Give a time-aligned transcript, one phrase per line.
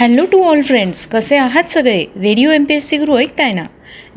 [0.00, 2.04] Hello to all friends कसे आहात सगळे?
[2.16, 3.62] Radio M P S C Guru ऐकताय ना?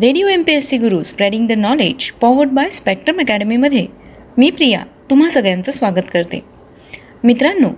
[0.01, 3.87] Radio M P S C Guru spreading the knowledge powered by Spectrum अकॅडमीमध्ये
[4.37, 6.43] मी प्रिया तुम्हा सगळ्यांचं स्वागत करते.
[7.23, 7.69] मित्रांनो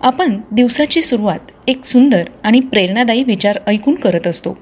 [0.00, 4.58] आपण दिवसाची सुरुवात एक सुंदर आणि प्रेरणादायी विचार ऐकून करत असतो.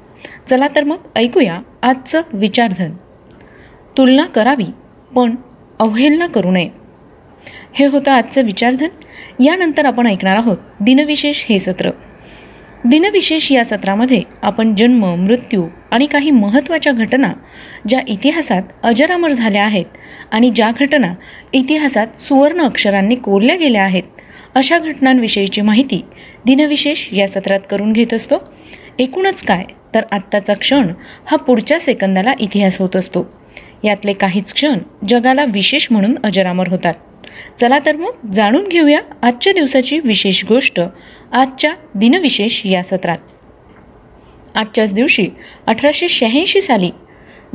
[0.50, 2.91] चला तर मग ऐकूया आजचं विचारधन.
[3.98, 4.71] तुलना करावी
[5.14, 5.34] पण
[5.79, 6.71] अवहेलना करू नये.
[7.75, 8.89] हे होतं आजचं विचारधन.
[9.43, 11.91] यानंतर आपण ऐकणार आहोत दिनविशेष हे सत्र.
[12.89, 17.32] दिनविशेष या सत्रामध्ये आपण जन्म मृत्यू आणि काही महत्त्वाच्या घटना
[17.89, 19.96] ज्या इतिहासात अजरामर झाल्या आहेत
[20.31, 21.13] आणि ज्या घटना
[21.53, 24.21] इतिहासात सुवर्ण अक्षरांनी कोरल्या गेल्या आहेत
[24.54, 26.00] अशा घटनांविषयीची माहिती
[26.46, 28.39] दिनविशेष या सत्रात करून घेत असतो.
[28.99, 30.93] एकूणच काय तर आत्ताचा क्षण
[31.27, 33.27] हा पुढच्या सेकंदाला इतिहास होत असतो.
[33.84, 36.94] यातले काहीच क्षण जगाला विशेष म्हणून अजरामर होतात.
[37.61, 40.80] चला तर मग जाणून घेऊया आजच्या दिवसाची विशेष गोष्ट
[41.33, 43.19] आजच्या दिनविशेष या सत्रात.
[44.55, 45.28] आजच्याच दिवशी
[45.66, 46.91] अठराशे शहाऐंशी साली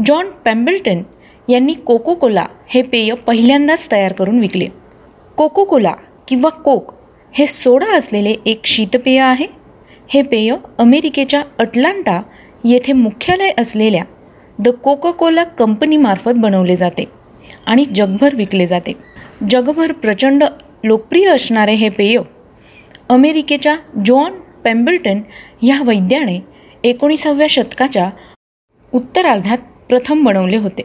[0.06, 1.02] जॉन पॅम्बल्टन
[1.50, 4.68] यांनी कोको कोला हे पेय पहिल्यांदाच तयार करून विकले.
[5.38, 5.94] कोको कोला
[6.28, 6.94] किंवा कोक
[7.32, 9.48] हे सोडा असलेले एक शीतपेय आहे.
[10.08, 12.22] हे पेय अमेरिकेच्या अटलांटा
[12.64, 14.04] येथे मुख्यालय असलेल्या
[14.60, 17.04] द कोका कोला कंपनीमार्फत बनवले जाते
[17.66, 18.94] आणि जगभर विकले जाते.
[19.50, 20.44] जगभर प्रचंड
[20.84, 22.20] लोकप्रिय असणारे हे पेय
[23.12, 25.22] अमेरिकेच्या जॉन पेम्बल्टन
[25.62, 26.40] ह्या वैद्याने
[26.84, 28.10] एकोणीसाव्या शतकाच्या
[28.94, 29.58] उत्तरार्धात
[29.90, 30.82] प्रथम बनवले होते.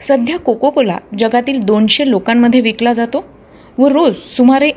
[0.00, 3.24] सध्या कोकोकोला जगातील दोनशे लोकांमध्ये विकला जातो
[3.78, 4.70] व रोज सुमारे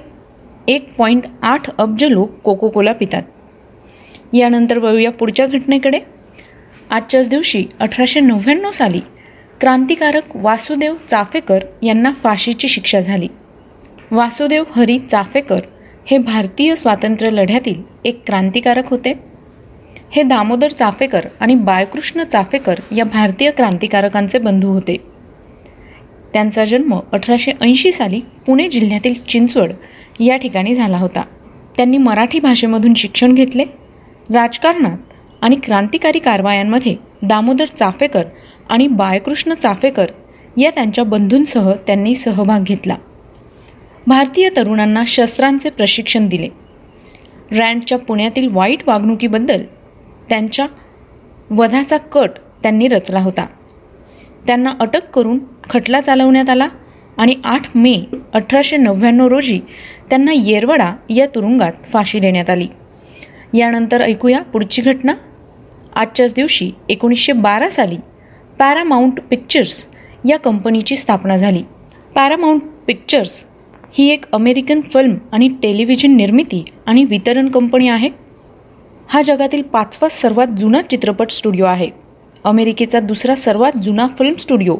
[0.67, 3.23] एक पॉईंट आठ अब्ज लोक कोकोकोला पितात.
[4.33, 5.99] यानंतर वळूया पुढच्या घटनेकडे.
[6.89, 9.01] आजच्याच दिवशी अठराशे नव्याण्णव साली
[9.61, 13.27] क्रांतिकारक वासुदेव चाफेकर यांना फाशीची शिक्षा झाली.
[14.11, 15.59] वासुदेव हरी चाफेकर
[16.05, 19.13] हे भारतीय स्वातंत्र्य लढ्यातील एक क्रांतिकारक होते.
[20.11, 24.97] हे दामोदर चाफेकर आणि बाळकृष्ण चाफेकर या भारतीय क्रांतिकारकांचे बंधू होते.
[26.33, 29.71] त्यांचा जन्म अठराशे ऐंशी साली पुणे जिल्ह्यातील चिंचवड
[30.19, 31.23] या ठिकाणी झाला होता.
[31.77, 33.63] त्यांनी मराठी भाषेमधून शिक्षण घेतले.
[34.33, 34.97] राजकारणात
[35.41, 38.23] आणि क्रांतिकारी कारवायांमध्ये दामोदर चाफेकर
[38.69, 40.05] आणि बाळकृष्ण चाफेकर
[40.57, 42.95] या त्यांच्या बंधूंसह त्यांनी सहभाग घेतला.
[44.07, 46.49] भारतीय तरुणांना शस्त्रांचे प्रशिक्षण दिले.
[47.51, 49.63] रँडच्या पुण्यातील वाईट वागणुकीबद्दल
[50.29, 50.65] त्यांच्या
[51.49, 52.29] वधाचा कट
[52.61, 53.45] त्यांनी रचला होता.
[54.47, 56.67] त्यांना अटक करून खटला चालवण्यात आला
[57.17, 58.03] आणि आठ मे
[58.33, 59.59] अठराशे नव्याण्णव रोजी
[60.09, 62.67] त्यांना येरवडा या तुरुंगात फाशी देण्यात आली.
[63.53, 65.13] यानंतर ऐकूया पुढची घटना.
[65.95, 67.97] आजच्याच दिवशी एकोणीसशे बारा साली
[68.59, 69.85] पॅरामाऊंट पिक्चर्स
[70.29, 71.63] या कंपनीची स्थापना झाली.
[72.15, 73.43] पॅरामाऊंट पिक्चर्स
[73.97, 78.09] ही एक अमेरिकन फिल्म आणि टेलिव्हिजन निर्मिती आणि वितरण कंपनी आहे.
[79.07, 81.89] हा जगातील पाचवा सर्वात जुना चित्रपट स्टुडिओ आहे.
[82.43, 84.75] अमेरिकेचा दुसरा सर्वात जुना फिल्म स्टुडिओ.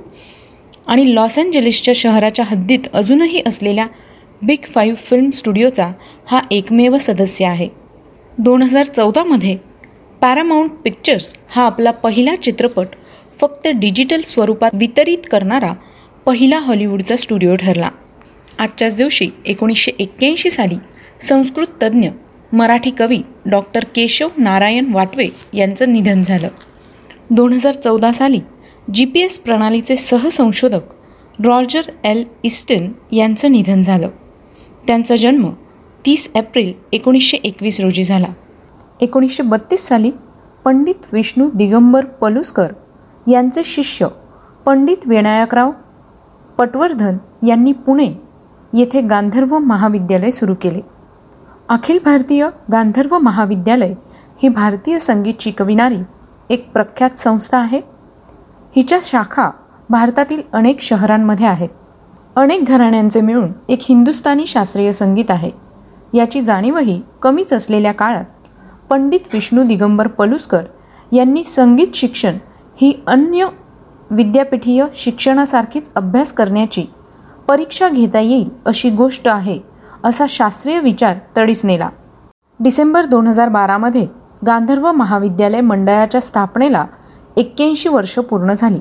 [0.87, 3.87] आणि लॉस एंजलिसच्या शहराच्या हद्दीत अजूनही असलेल्या
[4.41, 5.91] बिग फाईव्ह फिल्म स्टुडिओचा
[6.27, 7.69] हा एकमेव सदस्य आहे.
[8.37, 9.57] दोन हजार चौदामध्ये
[10.21, 12.87] पॅरामाऊंट पिक्चर्स हा आपला पहिला चित्रपट
[13.41, 15.73] फक्त डिजिटल स्वरूपात वितरित करणारा
[16.25, 17.89] पहिला हॉलिवूडचा स्टुडिओ ठरला.
[18.59, 20.75] आजच्याच दिवशी एकोणीसशे एक्क्याऐंशी साली
[21.27, 22.09] संस्कृत तज्ज्ञ
[22.53, 26.47] मराठी कवी डॉक्टर केशव नारायण वाटवे यांचं निधन झालं.
[27.29, 28.39] दोन हजार चौदा साली
[28.93, 30.81] जी पी एस प्रणालीचे सहसंशोधक
[31.45, 32.23] रॉजर एल.
[32.43, 34.09] इस्टन यांचं निधन झालं.
[34.87, 35.49] त्यांचा जन्म
[36.05, 38.27] तीस एप्रिल एकोणीसशे एकवीस रोजी झाला.
[39.01, 40.11] एकोणीसशे बत्तीस साली
[40.65, 42.73] पंडित विष्णू दिगंबर पलुस्कर
[43.31, 44.07] यांचे शिष्य
[44.65, 45.71] पंडित विनायकराव
[46.57, 48.22] पटवर्धन यांनी पुणे
[48.73, 50.81] येथे गांधर्व महाविद्यालय सुरू केले.
[51.69, 53.93] अखिल भारतीय गांधर्व महाविद्यालय
[54.43, 55.97] ही भारतीय संगीत शिकविणारी
[56.49, 57.81] एक प्रख्यात संस्था आहे.
[58.75, 59.49] हिच्या शाखा
[59.89, 61.69] भारतातील अनेक शहरांमध्ये आहेत.
[62.35, 65.51] अनेक घराण्यांचे मिळून एक हिंदुस्थानी शास्त्रीय संगीत आहे.
[66.13, 68.25] याची जाणीवही कमीच असलेल्या काळात
[68.89, 70.63] पंडित विष्णू दिगंबर पलुस्कर
[71.11, 72.37] यांनी संगीत शिक्षण
[72.75, 73.47] ही अन्य
[74.09, 76.85] विद्यापीठीय शिक्षणासारखीच अभ्यास करण्याची
[77.47, 79.59] परीक्षा घेता येईल अशी गोष्ट आहे
[80.03, 81.89] असा शास्त्रीय विचार तडीस नेला
[82.59, 84.05] डिसेंबर दोन हजार बारामध्ये
[84.47, 86.85] गांधर्व महाविद्यालय मंडळाच्या स्थापनेला
[87.37, 88.79] एक्क्याऐंशी वर्ष पूर्ण झाली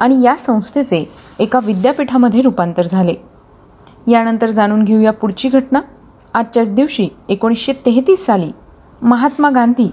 [0.00, 1.04] आणि या संस्थेचे
[1.38, 3.14] एका विद्यापीठामध्ये रूपांतर झाले.
[4.08, 5.80] यानंतर जाणून घेऊया पुढची घटना.
[6.34, 8.50] आजच्याच दिवशी एकोणीसशे तेहतीस साली
[9.02, 9.88] महात्मा गांधी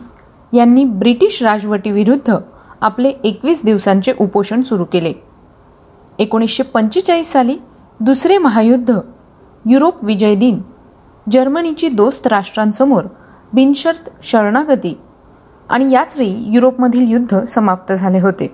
[0.54, 2.36] यांनी ब्रिटिश राजवटीविरुद्ध
[2.82, 5.14] आपले एकवीस दिवसांचे उपोषण सुरू केले.
[6.20, 7.58] एकोणीसशे पंचेचाळीस साली
[8.02, 8.94] दुसरे महायुद्ध
[9.66, 10.62] युरोप विजय दिन
[11.32, 13.04] जर्मनीची दोस्त राष्ट्रांसमोर
[13.54, 14.94] बिनशर्त शरणागती
[15.70, 18.48] आणि याचवेळी युरोपमधील युद्ध समाप्त झाले होते.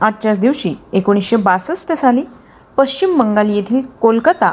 [0.00, 2.24] आजच्याच दिवशी एकोणीसशे बासष्ट साली
[2.76, 4.52] पश्चिम बंगाल येथील कोलकाता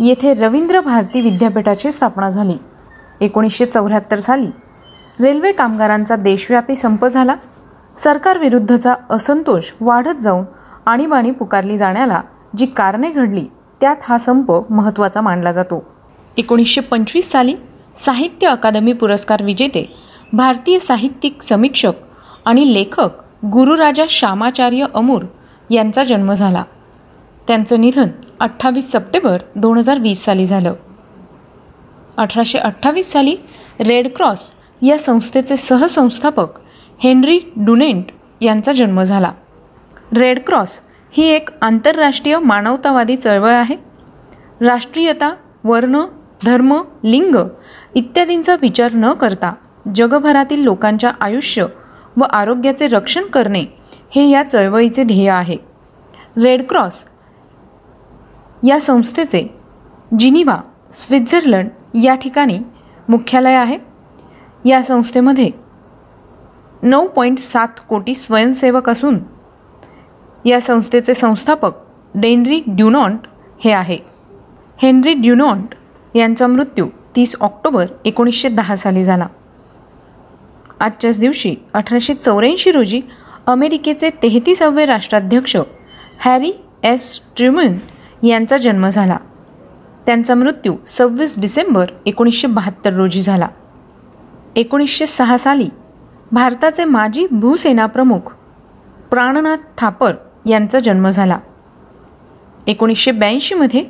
[0.00, 2.56] येथे रवींद्र भारती विद्यापीठाची स्थापना झाली.
[3.20, 4.50] एकोणीसशे चौऱ्याहत्तर साली
[5.20, 7.34] रेल्वे कामगारांचा देशव्यापी संप झाला.
[7.98, 10.44] सरकारविरुद्धचा असंतोष वाढत जाऊन
[10.86, 12.20] आणीबाणी पुकारली जाण्याला
[12.56, 13.44] जी कारणे घडली
[13.80, 15.84] त्यात हा संप महत्त्वाचा मानला जातो.
[16.36, 17.54] एकोणीसशे पंचवीस साली
[17.96, 19.94] साहित्य अकादमी पुरस्कार विजेते
[20.32, 21.92] भारतीय साहित्यिक समीक्षक
[22.44, 23.10] आणि लेखक
[23.44, 25.22] गुरुराजा श्यामाचार्य अमूर
[25.70, 26.62] यांचा जन्म झाला.
[27.46, 28.08] त्यांचं निधन
[28.40, 30.74] अठ्ठावीस सप्टेंबर दोन हजार वीस साली झालं.
[32.16, 33.36] अठराशे अठ्ठावीस साली
[33.80, 34.50] रेड क्रॉस
[34.82, 36.48] या संस्थेचे सहसंस्थापक
[36.98, 38.04] हेनरी डुनेंट
[38.40, 39.32] यांचा जन्म झाला.
[40.16, 40.80] रेड क्रॉस
[41.16, 43.76] ही एक आंतरराष्ट्रीय मानवतावादी चळवळ आहे.
[44.60, 45.34] राष्ट्रीयता
[45.64, 46.00] वर्ण
[46.44, 47.36] धर्म लिंग
[47.94, 49.52] इत्यादींचा विचार न करता
[49.94, 51.66] जगभरातील लोकांच्या आयुष्य
[52.16, 53.64] व आरोग्याचे रक्षण करणे
[54.10, 55.56] हे या चळवळीचे ध्येय आहे.
[56.42, 57.04] रेडक्रॉस
[58.66, 59.54] या संस्थेचे
[60.18, 60.56] जिनिवा
[60.92, 61.68] स्वित्झर्लंड
[62.04, 62.58] या ठिकाणी
[63.08, 63.78] मुख्यालय आहे.
[64.64, 65.50] या संस्थेमध्ये
[66.82, 69.18] नऊ पॉईंट सात कोटी स्वयंसेवक असून
[70.44, 71.72] या संस्थेचे संस्थापक
[72.14, 73.20] डेनरी ड्युनॉन्ट
[73.60, 73.98] हे आहे.
[74.82, 75.74] हेनरी ड्युनॉन्ट
[76.16, 76.86] यांचा मृत्यू
[77.16, 79.26] तीस ऑक्टोबर एकोणीसशे दहा साली झाला.
[80.80, 83.00] आजच्याच दिवशी अठराशे चौऱ्याऐंशी रोजी
[83.46, 85.56] अमेरिकेचे तेहतीसावे राष्ट्राध्यक्ष
[86.18, 86.52] हॅरी
[86.82, 87.20] एस.
[87.36, 87.76] ट्रिमन
[88.26, 89.16] यांचा जन्म झाला.
[90.06, 93.48] त्यांचा मृत्यू सव्वीस डिसेंबर एकोणीसशे बहात्तर रोजी झाला.
[94.56, 95.68] एकोणीसशे सहा साली
[96.32, 98.34] भारताचे माजी भूसेनाप्रमुख
[99.10, 100.14] प्राणनाथ थापर
[100.46, 101.38] यांचा जन्म झाला.
[102.66, 103.84] एकोणीसशे ब्याऐंशीमध्ये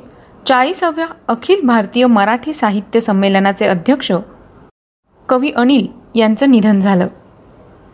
[0.47, 4.11] चाळीसाव्या अखिल भारतीय मराठी साहित्य संमेलनाचे अध्यक्ष
[5.29, 7.07] कवी अनिल यांचं निधन झालं.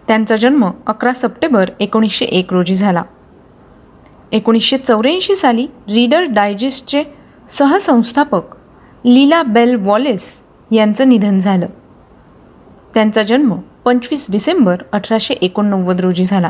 [0.07, 3.03] त्यांचा जन्म अकरा सप्टेंबर एकोणीसशे एक रोजी झाला.
[4.31, 7.03] एकोणीसशे चौऱ्याऐंशी साली रीडर डायजेस्टचे
[7.49, 8.41] सहसंस्थापक
[9.05, 10.41] लीला बेल वॉलेस
[10.71, 11.65] यांचं निधन झालं.
[12.93, 13.53] त्यांचा जन्म
[13.85, 16.49] पंचवीस डिसेंबर अठराशे एकोणनव्वद रोजी झाला.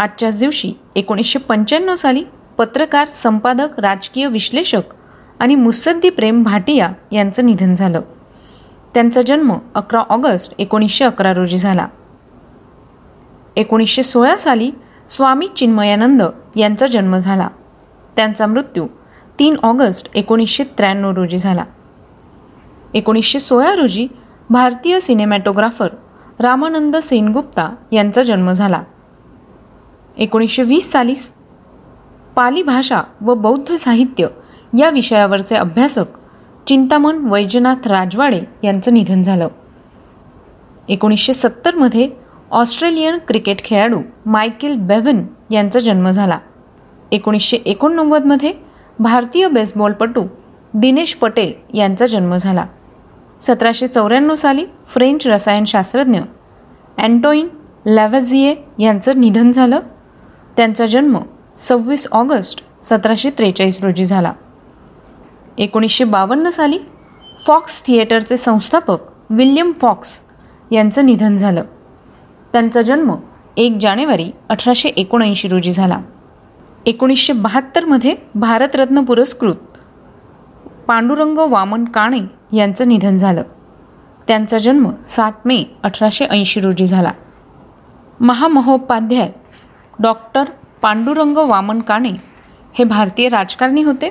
[0.00, 2.24] आजच्याच दिवशी एकोणीसशे पंच्याण्णव साली
[2.58, 4.82] पत्रकार संपादक राजकीय विश्लेषक
[5.40, 8.00] आणि मुसद्दी प्रेम भाटिया यांचं निधन झालं.
[8.94, 11.86] त्यांचा जन्म अकरा ऑगस्ट एकोणीसशे अकरा रोजी झाला.
[13.56, 14.70] एकोणीसशे सोळा साली
[15.10, 16.22] स्वामी चिन्मयानंद
[16.56, 17.48] यांचा जन्म झाला.
[18.16, 18.86] त्यांचा मृत्यू
[19.38, 21.64] तीन ऑगस्ट एकोणीसशे त्र्याण्णव रोजी झाला.
[22.94, 24.08] एकोणीसशे सोळा रोजी
[24.50, 25.88] भारतीय सिनेमॅटोग्राफर
[26.40, 28.82] रामानंद सेनगुप्ता यांचा जन्म झाला.
[30.20, 31.14] एकोणीसशे वीस साली
[32.36, 34.26] पाली भाषा व बौद्ध साहित्य
[34.78, 36.04] या विषयावरचे अभ्यासक
[36.66, 39.48] चिंतामण वैजनाथ राजवाडे यांचं निधन झालं.
[40.88, 42.08] एकोणीसशे सत्तरमध्ये
[42.50, 46.38] ऑस्ट्रेलियन क्रिकेट खेळाडू मायकेल बेव्हन यांचा जन्म झाला.
[47.12, 48.52] एकोणीसशे एकोणनव्वदमध्ये
[48.98, 50.24] भारतीय बेसबॉलपटू
[50.74, 52.64] दिनेश पटेल यांचा जन्म झाला.
[53.40, 56.20] सतराशे चौऱ्याण्णव साली फ्रेंच रसायनशास्त्रज्ञ
[56.98, 57.48] अँटोईन
[57.86, 59.80] लॅव्हझिये यांचं निधन झालं.
[60.56, 61.18] त्यांचा जन्म
[61.56, 64.32] सव्वीस ऑगस्ट सतराशे त्रेचाळीस रोजी झाला.
[65.58, 66.78] एकोणीसशे बावन्न साली
[67.46, 68.98] फॉक्स थिएटरचे संस्थापक
[69.30, 70.20] विल्यम फॉक्स
[70.70, 71.64] यांचं निधन झालं.
[72.52, 73.14] त्यांचा जन्म
[73.56, 76.00] एक जानेवारी अठराशे एकोणऐंशी रोजी झाला.
[76.86, 79.54] एकोणीसशे बहात्तरमध्ये भारतरत्न पुरस्कृत
[80.88, 82.20] पांडुरंग वामन काणे
[82.56, 83.42] यांचं निधन झालं.
[84.28, 87.12] त्यांचा जन्म सात मे अठराशे ऐंशी रोजी झाला.
[88.20, 89.32] महामहोपाध्याय
[90.02, 90.44] डॉक्टर
[90.82, 92.10] पांडुरंग वामन काणे
[92.78, 94.10] हे भारतीय राजकारणी होते.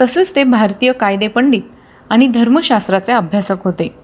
[0.00, 1.62] तसेच ते भारतीय कायदे पंडित
[2.10, 3.94] आणि धर्मशास्त्राचे अभ्यासक होते.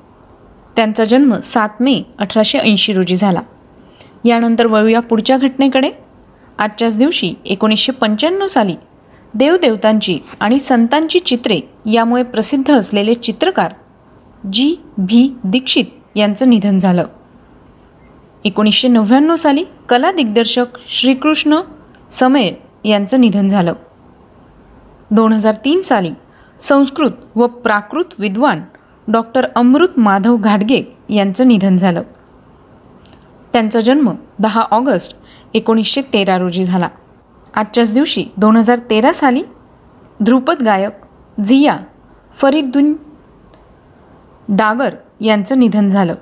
[0.76, 3.40] त्यांचा जन्म सात मे अठराशे ऐंशी रोजी झाला.
[4.24, 5.90] यानंतर वळूया पुढच्या घटनेकडे.
[6.58, 8.76] आजच्याच दिवशी एकोणीसशे पंच्याण्णव साली
[9.34, 11.60] देवदेवतांची आणि संतांची चित्रे
[11.92, 13.72] यामुळे प्रसिद्ध असलेले चित्रकार
[14.52, 14.76] जी.
[14.98, 15.34] व्ही.
[15.44, 15.84] दीक्षित
[16.16, 17.04] यांचं निधन झालं.
[18.44, 21.60] एकोणीसशे नव्याण्णव साली कला दिग्दर्शक श्रीकृष्ण
[22.20, 22.54] समेर
[22.84, 23.72] यांचं निधन झालं.
[25.10, 26.10] दोन हजार तीन साली
[26.68, 28.62] संस्कृत व प्राकृत विद्वान
[29.08, 32.02] डॉक्टर अमृत माधव घाटगे यांचं निधन झालं.
[33.52, 35.16] त्यांचा जन्म दहा ऑगस्ट
[35.54, 36.88] एकोणीसशे तेरा रोजी झाला.
[37.54, 39.42] आजच्याच दिवशी दोन हजार तेरा साली
[40.22, 40.92] ध्रुपद गायक
[41.44, 41.76] झिया
[42.34, 42.94] फरीदुन
[44.48, 46.14] डागर यांचं निधन झालं.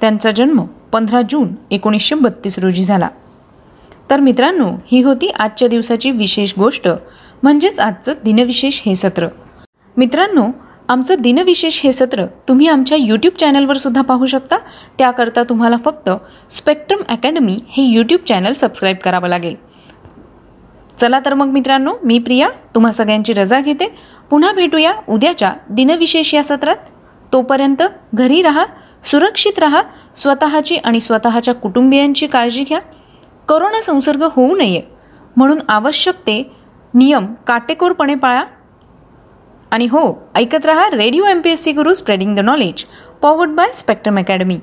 [0.00, 0.62] त्यांचा जन्म
[0.94, 3.08] पंधरा जून एकोणीसशे बत्तीस रोजी झाला.
[4.10, 6.88] तर मित्रांनो ही होती आजच्या दिवसाची विशेष गोष्ट.
[7.42, 9.26] म्हणजेच आजचं दिनविशेष हे सत्र.
[9.96, 10.46] मित्रांनो
[10.88, 14.56] आमचं दिनविशेष हे सत्र तुम्ही आमच्या यूट्यूब चॅनलवर सुद्धा पाहू शकता.
[14.98, 16.10] त्याकरता तुम्हाला फक्त
[16.50, 19.54] स्पेक्ट्रम अकॅडमी हे यूट्यूब चॅनल सबस्क्राईब करावं लागेल.
[21.00, 23.98] चला तर मग मित्रांनो मी प्रिया तुम्हा सगळ्यांची रजा घेते.
[24.30, 26.76] पुन्हा भेटूया उद्याच्या दिनविशेष या सत्रात.
[27.32, 27.82] तोपर्यंत
[28.14, 28.64] घरी राहा.
[29.04, 29.82] सुरक्षित राहा
[30.16, 32.78] स्वतःची आणि स्वतःच्या कुटुंबियांची काळजी घ्या.
[33.48, 34.82] करोना संसर्ग होऊ नये
[35.36, 36.42] म्हणून आवश्यक ते
[36.94, 38.44] नियम काटेकोरपणे पाळा.
[39.70, 42.84] आणि हो ऐकत रहा radio M P S C Guru spreading the knowledge
[43.22, 44.58] powered by Spectrum Academy